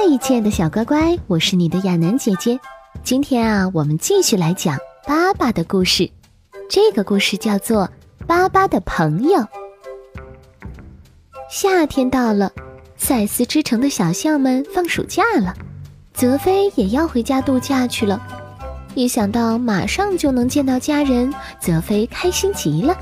[0.00, 2.56] 嗨亲爱的小乖乖，我是你的亚楠姐姐。
[3.02, 6.08] 今天啊，我们继续来讲巴巴的故事。
[6.70, 7.90] 这个故事叫做
[8.24, 9.40] 《巴巴的朋友》。
[11.50, 12.52] 夏天到了，
[12.96, 15.52] 赛斯之城的小象们放暑假了，
[16.14, 18.22] 泽菲也要回家度假去了。
[18.94, 22.96] 一想到马上就能见到家人，泽菲开心极了。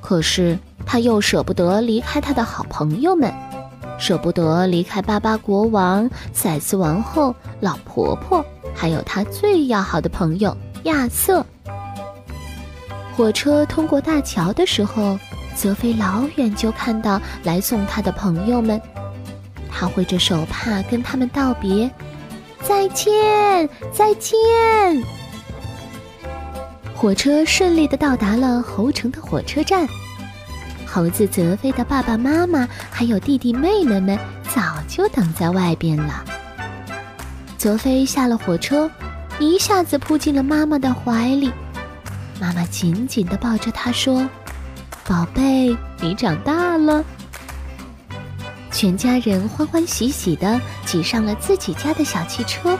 [0.00, 0.56] 可是
[0.86, 3.34] 他又舍不得离开他的好朋友们。
[3.98, 11.44] 舍不得离开巴巴国王、赛斯王后、老婆婆，还有他最要好的朋友亚瑟。
[13.16, 15.18] 火车通过大桥的时候，
[15.54, 18.80] 泽菲老远就看到来送他的朋友们，
[19.70, 21.88] 他挥着手帕跟他们道别
[22.60, 24.36] ：“再见，再见。”
[26.94, 29.86] 火车顺利的到达了侯城的火车站。
[30.94, 34.16] 猴子泽菲的爸爸妈妈还有弟弟妹妹们
[34.54, 36.24] 早就等在外边了。
[37.58, 38.88] 泽菲下了火车，
[39.40, 41.50] 一下子扑进了妈妈的怀里，
[42.40, 44.24] 妈妈紧紧地抱着他说
[45.04, 47.04] ：“宝贝，你长大了。”
[48.70, 52.78] 全家人欢欢喜喜地挤上了自己家的小汽车，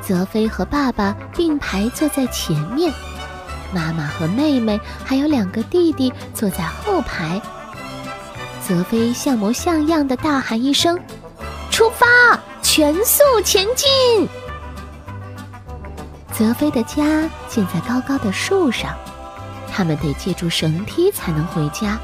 [0.00, 2.92] 泽菲和爸爸并排坐在前面。
[3.72, 7.40] 妈妈和妹妹还有两个弟弟坐在后排。
[8.66, 10.98] 泽菲像模像样的大喊一声
[11.70, 12.06] ：“出发，
[12.62, 14.28] 全速前进！”
[16.32, 18.94] 泽菲的家建在高高的树上，
[19.70, 21.98] 他们得借助绳梯才能回家。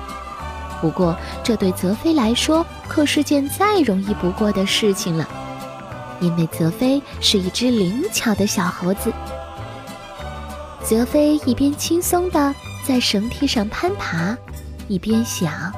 [0.81, 5.27] 不过，这对泽菲来说可是件再容易不过的事情了，
[6.21, 9.13] 因为泽菲是一只灵巧的小猴子。
[10.89, 14.35] 泽菲一边轻松地在绳梯上攀爬，
[14.89, 15.71] 一边想：“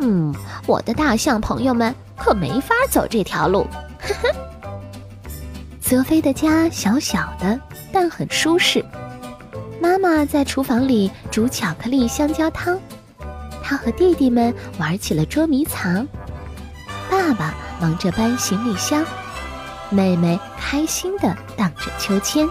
[0.00, 0.34] 嗯，
[0.66, 3.66] 我的大象朋友们可没法走这条路。”
[4.00, 4.34] 呵呵。
[5.78, 7.60] 泽菲的家小小的，
[7.92, 8.82] 但很舒适。
[9.78, 12.80] 妈妈在厨房里煮巧克力香蕉汤，
[13.62, 16.08] 他和弟弟们玩起了捉迷藏。
[17.10, 19.04] 爸爸忙着搬行李箱，
[19.90, 22.48] 妹妹开心地荡着秋千。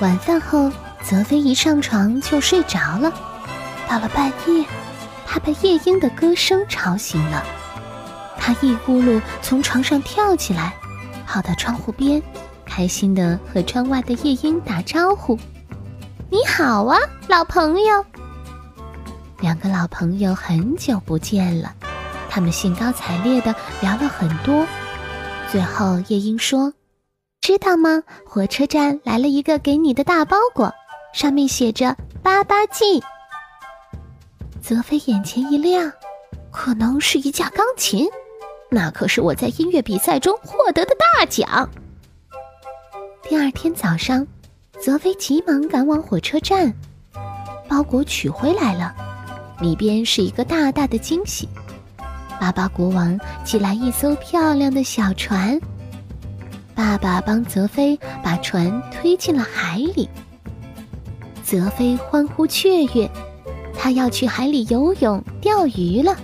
[0.00, 0.70] 晚饭后，
[1.02, 3.10] 泽菲一上床就睡着了。
[3.88, 4.64] 到了半夜，
[5.26, 7.42] 他被夜莺的歌声吵醒了。
[8.38, 10.74] 他一咕噜从床上跳起来，
[11.26, 12.22] 跑到窗户边，
[12.66, 15.38] 开心地和窗外的夜莺打招呼
[16.30, 16.98] ：“你好啊，
[17.28, 18.04] 老朋友！”
[19.40, 21.72] 两个老朋友很久不见了，
[22.28, 24.66] 他们兴高采烈地聊了很多。
[25.50, 26.74] 最后，夜莺说。
[27.46, 28.02] 知道吗？
[28.26, 30.74] 火车站来了一个给你的大包裹，
[31.14, 33.00] 上面写着“巴巴记”。
[34.60, 35.92] 泽菲眼前一亮，
[36.50, 38.04] 可能是一架钢琴，
[38.68, 41.70] 那可是我在音乐比赛中获得的大奖。
[43.22, 44.26] 第二天早上，
[44.82, 46.74] 泽菲急忙赶往火车站，
[47.68, 48.92] 包裹取回来了，
[49.60, 51.48] 里边是一个大大的惊喜：
[52.40, 55.56] 巴巴国王寄来一艘漂亮的小船。
[56.76, 60.08] 爸爸帮泽菲把船推进了海里。
[61.42, 63.10] 泽菲欢呼雀跃，
[63.76, 66.14] 他要去海里游泳、钓鱼了。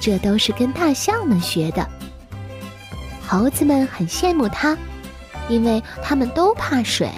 [0.00, 1.88] 这都是跟大象们学的。
[3.26, 4.76] 猴子们很羡慕他，
[5.48, 7.08] 因为他们都怕水。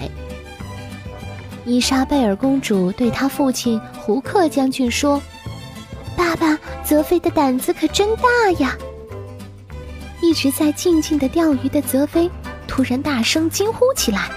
[1.65, 5.21] 伊莎贝尔公主对她父亲胡克将军说
[6.15, 8.77] ：“爸爸，泽菲的胆子可真大呀！”
[10.27, 12.29] 一直在静静的钓鱼的泽菲，
[12.67, 14.29] 突然大声惊呼起来：“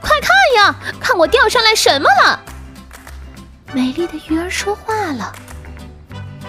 [0.00, 2.40] 快看呀，看我钓上来什么了！”
[3.74, 5.30] 美丽的鱼儿说话了：“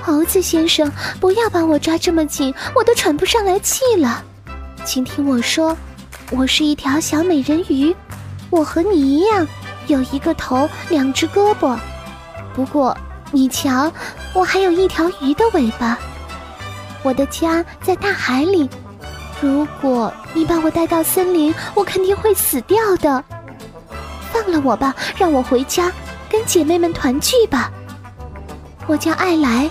[0.02, 0.90] 猴子先生，
[1.20, 4.24] 不要把我抓这么紧，我都喘不上来气了。
[4.86, 5.78] 请听我说，
[6.32, 7.94] 我是一条小美人鱼，
[8.50, 9.46] 我和你一样，
[9.88, 11.78] 有一个头，两只胳膊。
[12.54, 12.98] 不过，
[13.30, 13.92] 你瞧，
[14.34, 16.00] 我还有一条鱼的尾巴。”
[17.04, 18.70] 我的家在大海里，
[19.42, 23.24] 如果你把我带到森林，我肯定会死掉的。
[24.32, 25.92] 放了我吧，让我回家
[26.30, 27.72] 跟姐妹们团聚吧。
[28.88, 29.70] 我叫艾莱，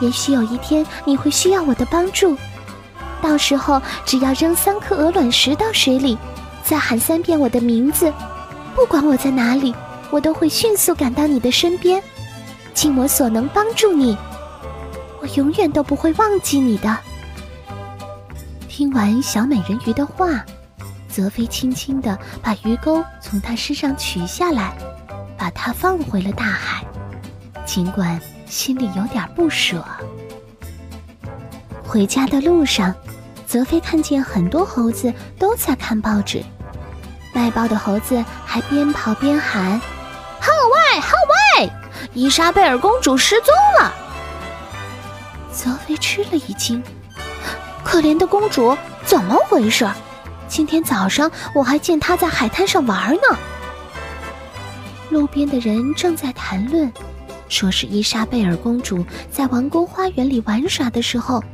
[0.00, 2.36] 也许有一天你会需要我的帮助，
[3.20, 6.16] 到时候只要扔三颗鹅卵石到水里，
[6.64, 8.12] 再喊三遍我的名字，
[8.74, 9.74] 不管我在哪里，
[10.10, 12.02] 我都会迅速赶到你的身边，
[12.72, 14.16] 尽我所能帮助你。
[15.34, 16.96] 永远都不会忘记你的。
[18.68, 20.44] 听完小美人鱼的话，
[21.08, 24.72] 泽飞轻轻地把鱼钩从她身上取下来，
[25.36, 26.84] 把它放回了大海，
[27.66, 29.84] 尽管心里有点不舍。
[31.82, 32.94] 回家的路上，
[33.46, 36.42] 泽飞看见很多猴子都在看报纸，
[37.34, 39.78] 卖报的猴子还边跑边喊
[40.40, 41.08] ：“号外，号
[41.58, 41.70] 外！
[42.14, 43.92] 伊莎贝尔公主失踪了！”
[45.62, 46.82] 泽菲吃了一惊，
[47.84, 48.74] 可怜的公主，
[49.04, 49.86] 怎么回事？
[50.48, 53.38] 今天早上我还见她在海滩上玩呢。
[55.10, 56.90] 路边的人正在谈论，
[57.50, 61.44] 说是伊莎贝尔公主在王宫花园里玩耍的时候，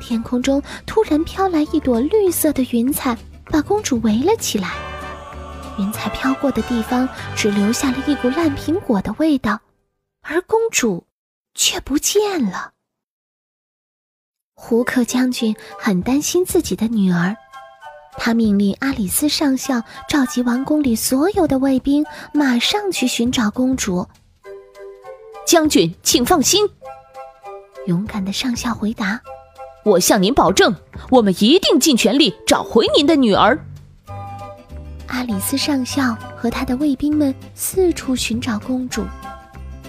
[0.00, 3.16] 天空中突然飘来一朵绿色的云彩，
[3.52, 4.72] 把公主围了起来。
[5.78, 9.60] 云彩飘过的地方只留下了一股烂苹果的味道，
[10.22, 11.06] 而公主
[11.54, 12.73] 却不见了。
[14.56, 17.36] 胡克将军很担心自己的女儿，
[18.16, 24.08] 他命令阿里斯上校召集王宫里所有的卫兵，马上去寻找公主。
[25.44, 26.66] 将军，请放心，
[27.86, 29.20] 勇敢的上校回答
[29.84, 30.74] ：“我向您保证，
[31.10, 33.58] 我们一定尽全力找回您的女儿。”
[35.08, 39.04] 阿里斯上校和他的卫兵们四处寻找公主，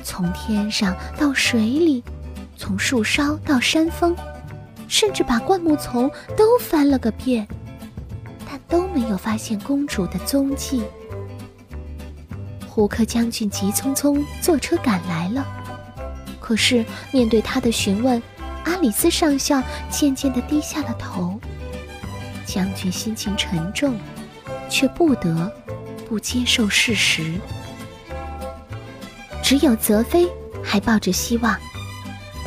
[0.03, 2.03] 从天上到水里，
[2.57, 4.13] 从树梢到山峰。
[4.97, 7.45] 甚至把灌木丛都翻了个遍，
[8.49, 10.85] 但都没有发现公主的踪迹。
[12.65, 15.45] 胡克将军急匆匆坐车赶来了，
[16.39, 18.23] 可是面对他的询问，
[18.63, 21.37] 阿里斯上校渐渐地低下了头。
[22.45, 23.99] 将军心情沉重，
[24.69, 25.51] 却不得
[26.07, 27.33] 不接受事实。
[29.43, 30.25] 只有泽飞
[30.63, 31.59] 还抱着希望。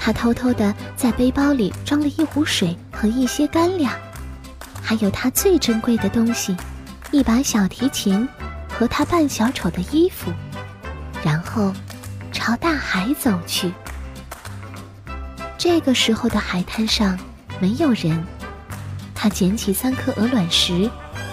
[0.08, 3.92] 他偷偷的在背包里装了一壶水和一些干粮，
[4.82, 6.56] 还有他最珍贵的东西——
[7.12, 8.26] 一把小提琴
[8.72, 10.32] 和他扮小丑的衣服，
[11.22, 11.74] 然后
[12.32, 13.70] 朝大海走去。
[15.58, 17.18] 这个时候的海滩上
[17.60, 18.24] 没有人。
[19.14, 20.90] 他捡起三颗鹅卵石，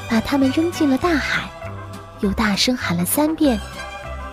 [0.09, 1.49] 把它们扔进了大海，
[2.19, 3.57] 又大声喊了三遍：“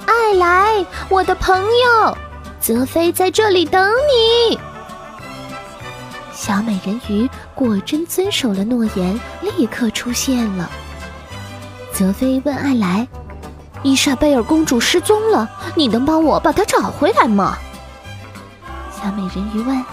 [0.05, 2.19] 爱来，我的朋友！”
[2.63, 3.91] 泽飞在这里等
[4.49, 4.57] 你。
[6.33, 10.71] 小美人鱼果真遵守了诺言，立刻出现了。
[11.93, 13.07] 泽飞问艾莱
[13.83, 17.59] ：“伊莎贝尔公主失踪了，你能帮我把她找回来吗？”
[18.97, 19.85] 小美人鱼问：“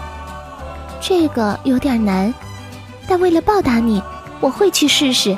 [1.02, 2.32] 这个有点难，
[3.08, 4.00] 但为了报答你，
[4.38, 5.36] 我会去试试。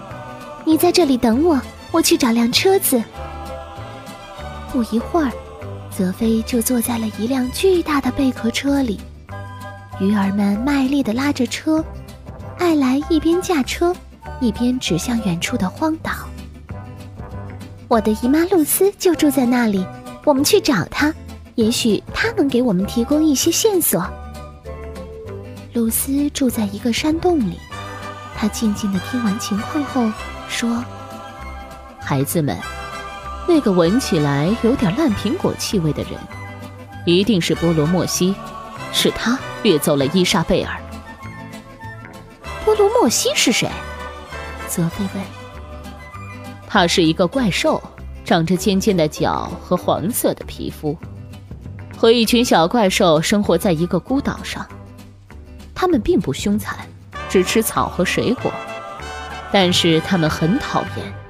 [0.67, 1.59] 你在这里等我，
[1.93, 3.03] 我去找辆车子。”
[4.71, 5.33] 不一会儿。
[6.03, 8.99] 泽飞就坐在了一辆巨大的贝壳车里，
[10.01, 11.85] 鱼儿们卖力地拉着车，
[12.59, 13.95] 艾莱一边驾车，
[14.41, 16.11] 一边指向远处的荒岛。
[17.87, 19.87] 我的姨妈露丝就住在那里，
[20.25, 21.15] 我们去找她，
[21.55, 24.05] 也许她能给我们提供一些线索。
[25.73, 27.61] 露丝住在一个山洞里，
[28.37, 30.11] 她静静地听完情况后
[30.49, 30.85] 说
[32.03, 32.59] ：“孩子们。”
[33.47, 36.13] 那个闻起来有点烂苹果气味的人，
[37.05, 38.35] 一定是波罗莫西，
[38.93, 40.81] 是他掠走了伊莎贝尔。
[42.65, 43.69] 波罗莫西是谁？
[44.69, 45.23] 泽菲问。
[46.67, 47.83] 他是一个怪兽，
[48.25, 50.97] 长着尖尖的角和黄色的皮肤，
[51.97, 54.67] 和一群小怪兽生活在一个孤岛上。
[55.75, 56.79] 他们并不凶残，
[57.29, 58.51] 只吃草和水果，
[59.51, 61.22] 但是他们很讨厌。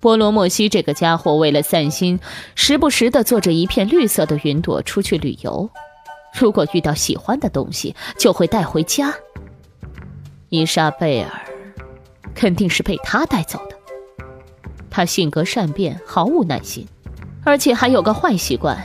[0.00, 2.20] 波罗莫西这个家伙为了散心，
[2.54, 5.68] 时不时地坐着一片绿色的云朵出去旅游。
[6.38, 9.12] 如果遇到喜欢的东西，就会带回家。
[10.50, 11.30] 伊莎贝尔
[12.34, 13.76] 肯定是被他带走的。
[14.88, 16.86] 他性格善变，毫无耐心，
[17.44, 18.78] 而且还有个坏习惯，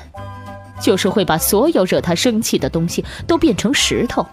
[0.82, 4.26] 就是会把所有惹他生气的东西都变成石头。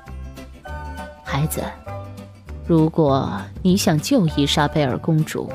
[1.23, 1.63] 孩子，
[2.67, 5.53] 如果你想救伊莎贝尔公主，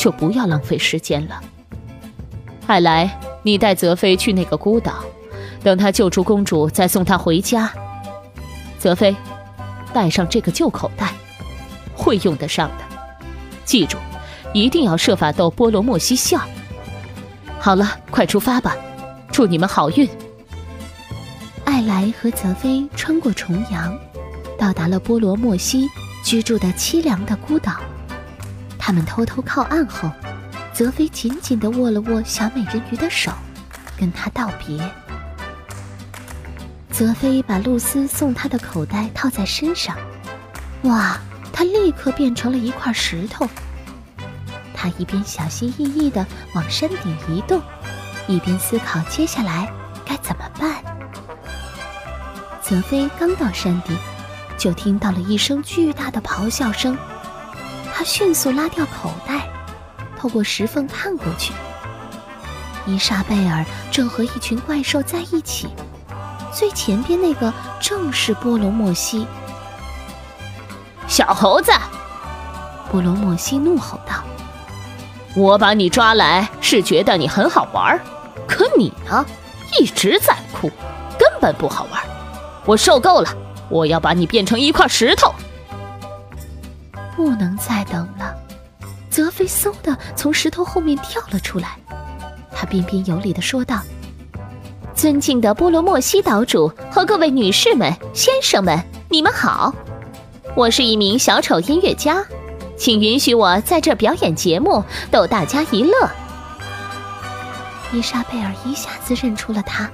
[0.00, 1.38] 就不要浪费时间了。
[2.66, 5.04] 艾莱，你带泽飞去那个孤岛，
[5.62, 7.70] 等他救出公主，再送她回家。
[8.78, 9.14] 泽飞，
[9.92, 11.12] 带上这个旧口袋，
[11.94, 12.84] 会用得上的。
[13.66, 13.98] 记住，
[14.54, 16.40] 一定要设法逗波罗莫西笑，
[17.58, 18.74] 好了，快出发吧，
[19.30, 20.08] 祝你们好运。
[21.66, 23.94] 艾莱和泽菲穿过重洋，
[24.56, 25.90] 到达了波罗莫西
[26.24, 27.74] 居住的凄凉的孤岛。
[28.90, 30.10] 他们偷偷靠岸后，
[30.72, 33.30] 泽菲紧紧地握了握小美人鱼的手，
[33.96, 34.82] 跟她道别。
[36.90, 39.96] 泽菲把露丝送她的口袋套在身上，
[40.82, 41.16] 哇，
[41.52, 43.48] 她立刻变成了一块石头。
[44.74, 47.62] 他一边小心翼翼地往山顶移动，
[48.26, 49.72] 一边思考接下来
[50.04, 50.82] 该怎么办。
[52.60, 53.96] 泽飞刚到山顶，
[54.58, 56.98] 就听到了一声巨大的咆哮声。
[58.00, 59.46] 他迅速拉掉口袋，
[60.18, 61.52] 透过石缝看过去。
[62.86, 65.68] 伊莎贝尔正和一群怪兽在一起，
[66.50, 69.26] 最前边那个正是波罗莫西。
[71.08, 71.70] 小猴子！
[72.90, 74.24] 波罗莫西怒吼道。
[75.36, 78.00] 我把你抓来是觉得你很好玩，
[78.48, 79.22] 可你呢，
[79.78, 80.70] 一直在哭，
[81.18, 82.02] 根本不好玩。
[82.64, 83.28] 我受够了，
[83.68, 85.34] 我要把你变成一块石头。
[87.20, 88.34] 不能再等了，
[89.10, 91.76] 泽飞嗖的从石头后面跳了出来，
[92.50, 93.82] 他彬彬有礼的说道
[94.96, 99.74] ：“尊敬的波罗莫西岛主和各位女士们、先生们，你们好，
[100.54, 102.24] 我是一名小丑音乐家。”
[102.78, 105.92] 请允许我在这表演节目，逗大家一乐。
[107.92, 109.90] 伊莎贝尔一下子认出了他，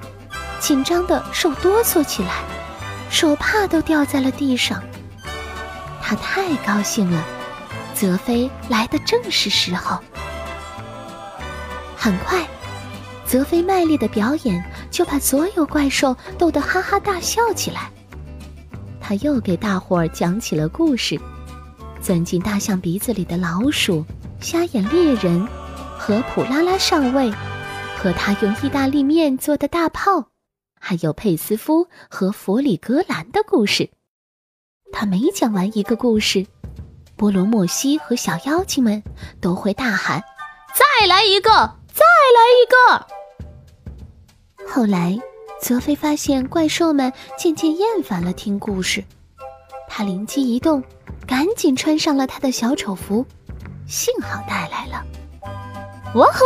[0.60, 2.44] 紧张的手哆嗦起来，
[3.10, 4.80] 手帕都掉在了地上。
[6.08, 7.20] 他太高兴了，
[7.92, 9.98] 泽飞来的正是时候。
[11.96, 12.46] 很快，
[13.26, 17.90] 泽飞卖力的表演就把所有怪兽逗得哈哈大笑起来。
[19.00, 21.20] 他又给大伙儿讲起了故事。
[22.00, 24.04] 钻进大象鼻子里的老鼠、
[24.40, 25.44] 瞎眼猎人
[25.98, 27.32] 和普拉拉上尉，
[27.98, 30.28] 和他用意大利面做的大炮，
[30.78, 33.90] 还有佩斯夫和弗里格兰的故事。
[34.98, 36.46] 他每讲完一个故事，
[37.16, 39.02] 波罗莫西和小妖精们
[39.42, 40.24] 都会大喊
[40.74, 41.50] ：“再来一个，
[41.92, 43.06] 再来一个！”
[44.66, 45.18] 后来，
[45.60, 49.04] 泽菲发现怪兽们渐渐厌烦了听故事，
[49.86, 50.82] 他灵机一动。
[51.26, 53.26] 赶紧穿上了他的小丑服，
[53.86, 55.04] 幸好带来了。
[56.14, 56.40] 哇吼！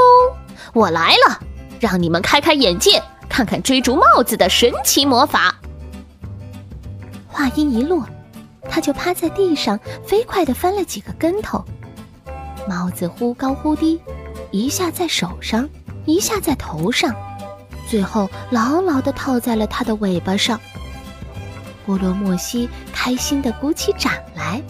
[0.73, 1.39] 我来了，
[1.79, 5.55] 让你们开开眼界，看看追逐帽子的神奇魔法。
[7.29, 8.05] 话音一落，
[8.71, 11.63] 他就趴在地上，飞快地翻了几个跟头。
[12.69, 14.01] 帽子忽高忽低，
[14.53, 15.69] 一下在手上，
[16.07, 17.15] 一下在头上，
[17.89, 20.61] 最后牢牢地套在了他的尾巴上。
[21.85, 24.63] 波罗莫西开心地鼓起掌来，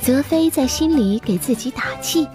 [0.00, 2.26] 泽飞在心里给自己打气：“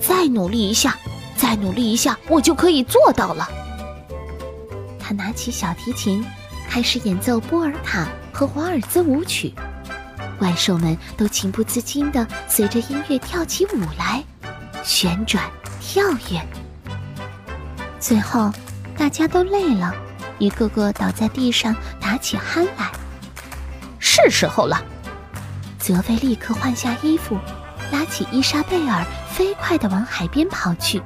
[0.00, 0.98] 再努力一下，
[1.36, 3.48] 再努力一下，我就可以做到了。”
[4.98, 6.24] 他拿起小提琴，
[6.68, 9.52] 开始演奏波尔卡和华尔兹舞曲，
[10.38, 14.24] 怪兽们都情不自禁地随着音乐跳起舞来，
[14.82, 15.44] 旋转、
[15.80, 16.40] 跳跃。
[17.98, 18.50] 最后，
[18.96, 19.94] 大家都累了。
[20.38, 22.90] 一个个倒在地上打起鼾来，
[23.98, 24.82] 是时候了。
[25.78, 27.38] 泽菲立刻换下衣服，
[27.92, 31.02] 拉起伊莎贝尔，飞快地往海边跑去。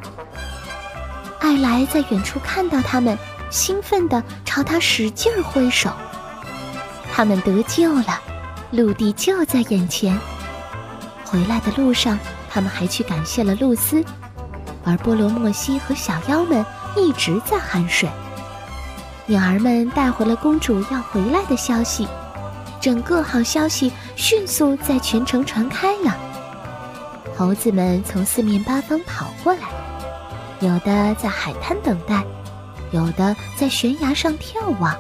[1.41, 3.19] 艾莱在远处看到他们，
[3.51, 5.93] 兴奋地朝他使劲挥手。
[7.17, 8.21] 他们得救了，
[8.73, 10.19] 陆地就在眼前。
[11.25, 12.19] 回来的路上，
[12.51, 14.05] 他们还去感谢了露丝，
[14.85, 16.67] 而波罗莫西和小妖们
[16.97, 18.09] 一直在酣睡。
[19.27, 22.09] 鸟儿们带回了公主要回来的消息，
[22.81, 26.17] 整个好消息迅速在全城传开了。
[27.37, 29.61] 猴子们从四面八方跑过来，
[30.59, 32.25] 有的在海滩等待，
[32.91, 34.93] 有的在悬崖上眺望。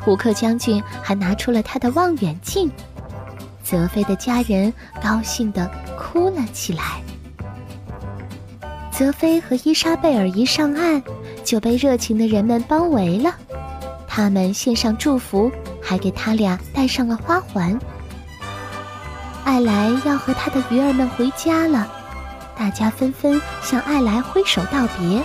[0.00, 2.70] 胡克将军还拿出了他的望远镜，
[3.62, 7.02] 泽菲的家人高兴地哭了起来。
[8.90, 11.02] 泽菲和伊莎贝尔一上岸。
[11.42, 13.34] 就被热情的人们包围了，
[14.06, 15.50] 他们献上祝福，
[15.82, 17.76] 还给他俩戴上了花环。
[19.42, 21.90] 艾莱要和他的鱼儿们回家了，
[22.56, 25.20] 大家纷纷向艾莱挥手道别。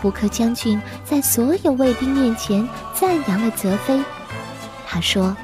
[0.00, 2.68] 胡克将军在所有卫兵面前
[3.00, 3.98] 赞扬了泽菲，
[4.86, 5.34] 他说：“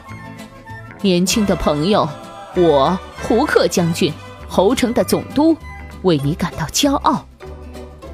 [1.00, 2.06] 年轻的朋友，
[2.54, 4.12] 我胡克将军，
[4.46, 5.56] 侯城的总督，
[6.02, 7.24] 为你感到骄傲。”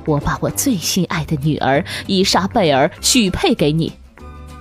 [0.06, 3.92] 我把我最心爱的女儿伊莎贝尔许配给你，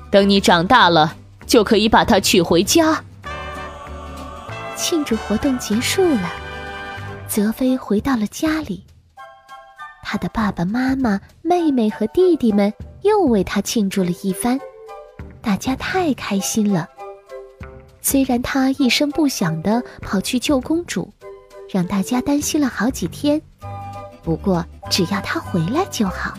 [0.09, 3.03] 等你长大了，就可以把她娶回家。
[4.75, 6.33] 庆祝活动结束了，
[7.27, 8.83] 泽菲回到了家里。
[10.01, 12.73] 他的爸爸妈妈、妹妹和弟弟们
[13.03, 14.59] 又为他庆祝了一番，
[15.41, 16.87] 大家太开心了。
[18.01, 21.11] 虽然他一声不响地跑去救公主，
[21.69, 23.41] 让大家担心了好几天，
[24.23, 26.33] 不过只要他回来就好。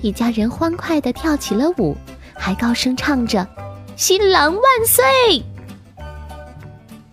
[0.00, 1.96] 一家人欢快地跳起了舞，
[2.34, 3.46] 还高声唱着
[3.96, 5.44] “新郎万岁”。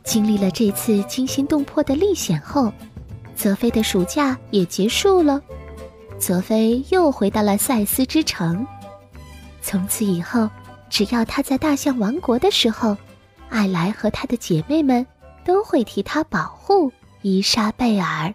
[0.05, 2.71] 经历了这次惊心动魄的历险后，
[3.35, 5.41] 泽菲的暑假也结束了。
[6.17, 8.65] 泽菲又回到了赛斯之城。
[9.61, 10.49] 从此以后，
[10.89, 12.97] 只要他在大象王国的时候，
[13.49, 15.05] 艾莱和她的姐妹们
[15.45, 16.91] 都会替他保护
[17.21, 18.33] 伊莎贝尔。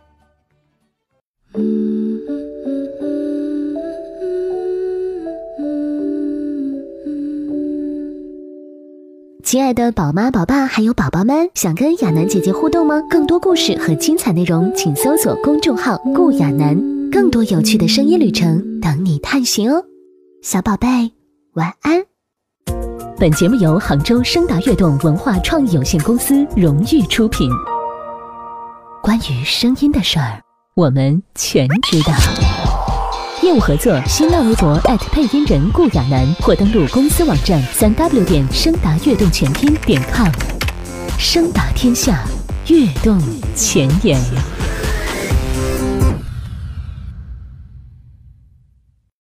[9.44, 13.02] 亲爱的宝妈、宝爸还有宝宝们，想跟亚楠姐姐互动吗？
[13.10, 16.74] 更多故事和精彩内容，请搜索公众号“顾亚楠”，
[17.12, 19.84] 更多有趣的声音旅程等你探寻哦。
[20.40, 21.12] 小宝贝，
[21.52, 22.11] 晚安。
[23.22, 27.48] 本节目由杭州声达悦动文化创意有限公司荣誉出品。
[29.00, 30.42] 关于声音的事儿，
[30.74, 32.12] 我们全知道。
[33.40, 34.76] 业务合作：新浪微博
[35.12, 40.28] 配音人顾亚楠，或登录公司网站三 w 点声达悦动全拼点 com。
[41.16, 42.24] 声达天下，
[42.66, 43.22] 悦动
[43.54, 44.20] 前沿。